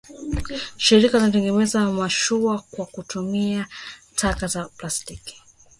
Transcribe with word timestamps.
Shirika 0.77 1.19
lilitengeneza 1.19 1.91
mashua 1.91 2.63
kwa 2.71 2.85
kutumia 2.85 3.67
taka 4.15 4.47
za 4.47 4.65
plastiki 4.77 5.43